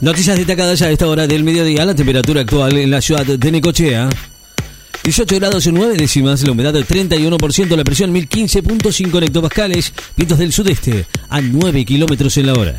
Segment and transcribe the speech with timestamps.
[0.00, 1.84] Noticias destacadas a esta hora del mediodía.
[1.84, 4.08] La temperatura actual en la ciudad de Necochea.
[5.04, 10.52] 18 grados y 9 décimas, la humedad del 31%, la presión 1015.5 hectopascales, vientos del
[10.52, 12.76] sudeste a 9 kilómetros en la hora.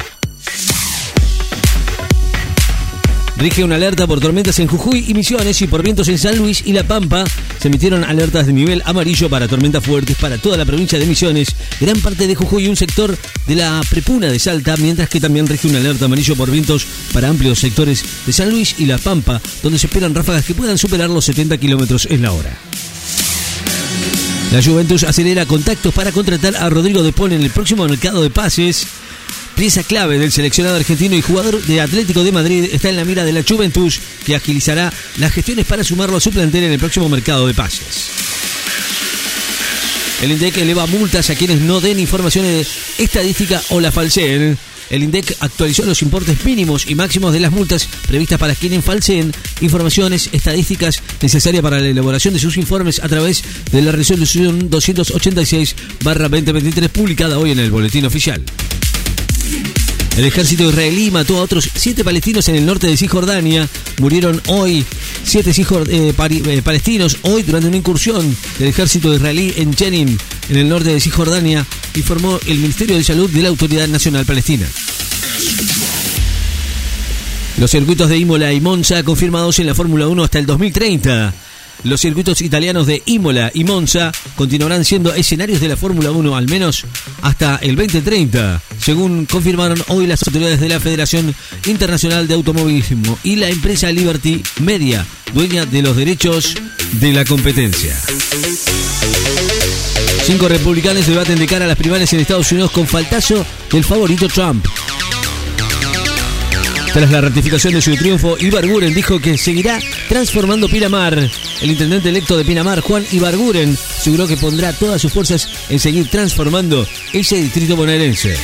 [3.42, 6.62] Rige una alerta por tormentas en Jujuy y Misiones y por vientos en San Luis
[6.63, 7.23] y La Pampa.
[7.60, 11.47] Se emitieron alertas de nivel amarillo para tormentas fuertes para toda la provincia de Misiones,
[11.79, 13.17] gran parte de Jujuy y un sector
[13.47, 17.30] de la prepuna de Salta, mientras que también rige una alerta amarillo por vientos para
[17.30, 21.10] amplios sectores de San Luis y La Pampa, donde se esperan ráfagas que puedan superar
[21.10, 22.55] los 70 kilómetros en la hora.
[24.52, 28.30] La Juventus acelera contactos para contratar a Rodrigo de Paul en el próximo mercado de
[28.30, 28.85] pases.
[29.62, 33.24] Pieza clave del seleccionado argentino y jugador de Atlético de Madrid está en la mira
[33.24, 37.08] de la Juventus, que agilizará las gestiones para sumarlo a su plantel en el próximo
[37.10, 38.10] mercado de pases.
[40.24, 44.58] El INDEC eleva multas a quienes no den informaciones estadística o la falseen.
[44.90, 49.32] El INDEC actualizó los importes mínimos y máximos de las multas previstas para quienes falseen
[49.62, 56.90] informaciones estadísticas necesarias para la elaboración de sus informes a través de la resolución 286-2023
[56.90, 58.44] publicada hoy en el Boletín Oficial.
[60.18, 63.68] El ejército israelí mató a otros siete palestinos en el norte de Cisjordania.
[63.99, 64.85] Murieron hoy
[65.23, 70.17] siete eh, eh, palestinos hoy durante una incursión del ejército israelí en Jenin,
[70.49, 74.67] en el norte de Cisjordania, informó el Ministerio de Salud de la Autoridad Nacional Palestina.
[77.57, 81.33] Los circuitos de Imola y Monza confirmados en la Fórmula 1 hasta el 2030.
[81.83, 86.47] Los circuitos italianos de Imola y Monza continuarán siendo escenarios de la Fórmula 1 al
[86.47, 86.85] menos
[87.21, 91.33] hasta el 2030, según confirmaron hoy las autoridades de la Federación
[91.65, 96.55] Internacional de Automovilismo y la empresa Liberty Media, dueña de los derechos
[96.99, 97.95] de la competencia.
[100.23, 104.27] Cinco republicanos debaten de cara a las primarias en Estados Unidos con faltazo del favorito
[104.27, 104.66] Trump.
[106.94, 111.17] Tras la ratificación de su triunfo, Ibarguren dijo que seguirá transformando Pinamar.
[111.61, 116.09] El intendente electo de Pinamar, Juan Ibarguren, aseguró que pondrá todas sus fuerzas en seguir
[116.09, 118.35] transformando ese distrito bonaerense.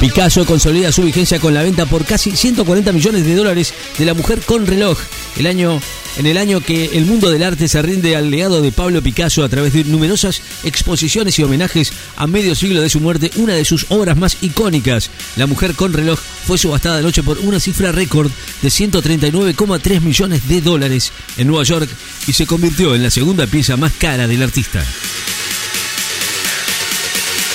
[0.00, 4.14] Picasso consolida su vigencia con la venta por casi 140 millones de dólares de La
[4.14, 4.98] Mujer con Reloj.
[5.36, 5.80] El año
[6.16, 9.42] en el año que el mundo del arte se rinde al legado de Pablo Picasso
[9.42, 13.64] a través de numerosas exposiciones y homenajes a medio siglo de su muerte, una de
[13.64, 18.30] sus obras más icónicas, La mujer con reloj, fue subastada anoche por una cifra récord
[18.62, 21.88] de 139,3 millones de dólares en Nueva York
[22.26, 24.84] y se convirtió en la segunda pieza más cara del artista.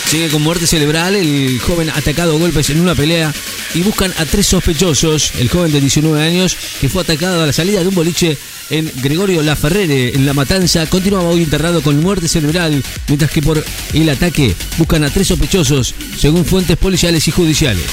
[0.09, 3.31] Sigue con muerte cerebral el joven atacado a golpes en una pelea
[3.75, 5.33] y buscan a tres sospechosos.
[5.37, 8.35] El joven de 19 años que fue atacado a la salida de un boliche
[8.71, 13.63] en Gregorio Laferrere, en La Matanza, continuaba hoy internado con muerte cerebral, mientras que por
[13.93, 17.85] el ataque buscan a tres sospechosos, según fuentes policiales y judiciales.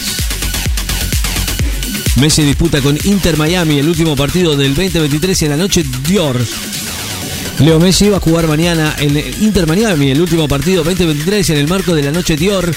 [2.19, 6.41] Messi disputa con Inter Miami el último partido del 2023 en la noche Dior.
[7.59, 11.69] Leo Messi va a jugar mañana en Inter Miami el último partido 2023 en el
[11.69, 12.71] marco de la noche Dior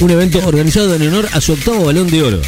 [0.00, 2.40] un evento organizado en honor a su octavo balón de oro.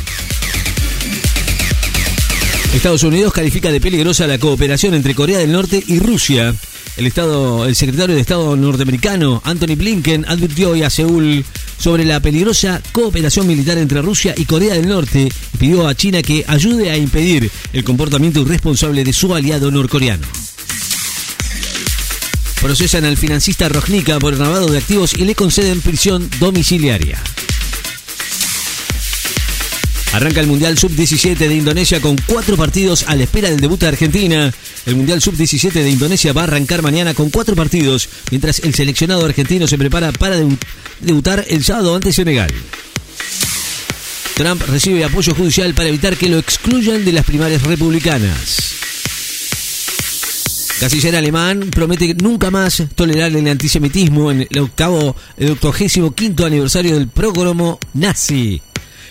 [2.75, 6.55] Estados Unidos califica de peligrosa la cooperación entre Corea del Norte y Rusia.
[6.97, 11.45] El, Estado, el secretario de Estado norteamericano, Anthony Blinken, advirtió hoy a Seúl
[11.77, 16.23] sobre la peligrosa cooperación militar entre Rusia y Corea del Norte y pidió a China
[16.23, 20.27] que ayude a impedir el comportamiento irresponsable de su aliado norcoreano.
[22.65, 27.23] Procesan al financista Rojnica por lavado de activos y le conceden prisión domiciliaria.
[30.15, 33.89] Arranca el Mundial Sub-17 de Indonesia con cuatro partidos a la espera del debut de
[33.89, 34.51] Argentina.
[34.87, 39.27] El Mundial Sub-17 de Indonesia va a arrancar mañana con cuatro partidos, mientras el seleccionado
[39.27, 40.41] argentino se prepara para
[41.01, 42.51] debutar el sábado ante Senegal.
[44.37, 48.84] Trump recibe apoyo judicial para evitar que lo excluyan de las primarias republicanas.
[50.81, 56.95] Canciller alemán promete nunca más tolerar el antisemitismo en el octavo, el octogésimo quinto aniversario
[56.95, 58.61] del prógromo nazi.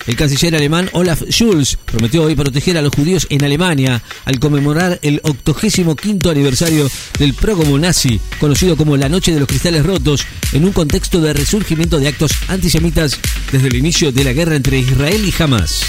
[0.05, 4.99] El canciller alemán Olaf Scholz prometió hoy proteger a los judíos en Alemania al conmemorar
[5.01, 10.65] el 85 aniversario del prógomo nazi, conocido como la Noche de los Cristales Rotos, en
[10.65, 13.17] un contexto de resurgimiento de actos antisemitas
[13.51, 15.83] desde el inicio de la guerra entre Israel y Hamas.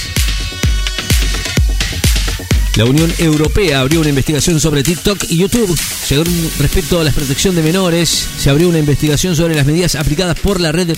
[2.76, 5.78] La Unión Europea abrió una investigación sobre TikTok y YouTube.
[5.78, 6.26] Según
[6.58, 10.60] respecto a la protección de menores, se abrió una investigación sobre las medidas aplicadas por
[10.60, 10.96] la red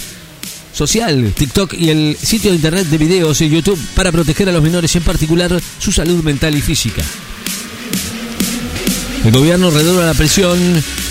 [0.73, 4.63] social, TikTok y el sitio de internet de videos y YouTube para proteger a los
[4.63, 7.03] menores, en particular su salud mental y física.
[9.23, 10.59] El gobierno redobla la presión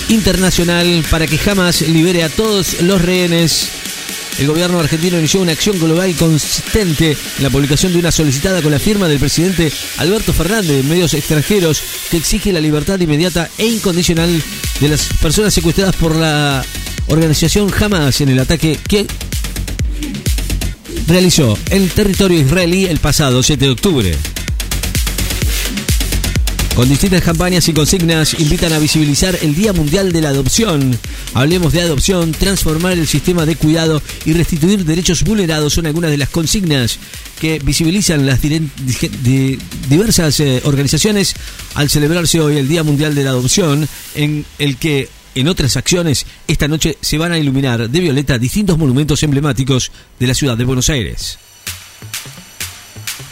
[0.09, 3.69] internacional para que jamás libere a todos los rehenes
[4.39, 8.71] el gobierno argentino inició una acción global consistente en la publicación de una solicitada con
[8.71, 13.67] la firma del presidente Alberto Fernández en medios extranjeros que exige la libertad inmediata e
[13.67, 14.41] incondicional
[14.79, 16.63] de las personas secuestradas por la
[17.07, 19.05] organización Hamas en el ataque que
[21.07, 24.34] realizó en territorio israelí el pasado 7 de octubre.
[26.75, 30.99] Con distintas campañas y consignas invitan a visibilizar el Día Mundial de la Adopción.
[31.33, 36.17] Hablemos de adopción, transformar el sistema de cuidado y restituir derechos vulnerados son algunas de
[36.17, 36.99] las consignas
[37.39, 41.33] que visibilizan las diversas eh, organizaciones
[41.75, 46.25] al celebrarse hoy el Día Mundial de la Adopción, en el que en otras acciones,
[46.45, 50.65] esta noche se van a iluminar de violeta distintos monumentos emblemáticos de la ciudad de
[50.65, 51.39] Buenos Aires.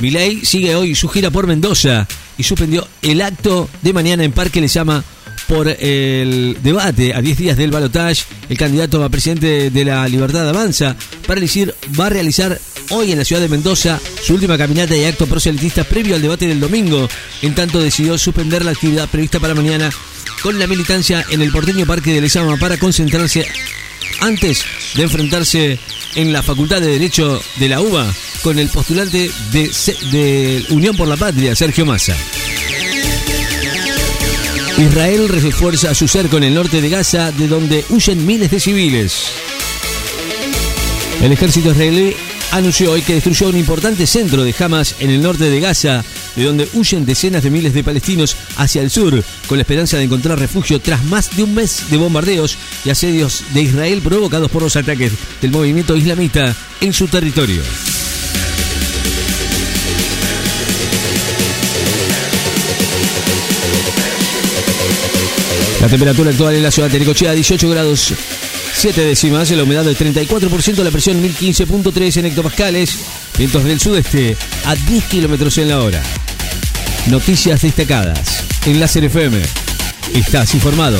[0.03, 2.05] Milei sigue hoy su gira por Mendoza
[2.37, 4.67] y suspendió el acto de mañana en Parque Le
[5.47, 8.21] por el debate a 10 días del balotaje.
[8.49, 12.59] El candidato a presidente de la Libertad Avanza para elegir va a realizar
[12.89, 16.49] hoy en la ciudad de Mendoza su última caminata y acto proselitista previo al debate
[16.49, 17.07] del domingo.
[17.41, 19.89] En tanto decidió suspender la actividad prevista para mañana
[20.41, 23.47] con la militancia en el porteño Parque de Lezama para concentrarse
[24.19, 24.65] antes
[24.95, 25.79] de enfrentarse
[26.15, 28.13] en la Facultad de Derecho de la UBA
[28.43, 32.15] con el postulante de, Unión por la Patria, Sergio Massa.
[34.77, 39.27] Israel refuerza su cerco en el norte de Gaza, de donde huyen miles de civiles.
[41.21, 42.13] El ejército israelí
[42.51, 46.03] anunció hoy que destruyó un importante centro de Hamas en el norte de Gaza,
[46.35, 50.03] de donde huyen decenas de miles de palestinos hacia el sur, con la esperanza de
[50.03, 54.63] encontrar refugio tras más de un mes de bombardeos y asedios de Israel provocados por
[54.63, 57.61] los ataques del movimiento islamista en su territorio.
[65.83, 68.13] La temperatura actual en la ciudad de Necochea 18 grados
[68.73, 72.99] 7 décimas, la humedad del 34%, la presión 1015.3 en hectopascales,
[73.37, 76.01] vientos del sudeste a 10 kilómetros en la hora.
[77.07, 79.41] Noticias destacadas en la FM.
[80.13, 80.99] Estás informado.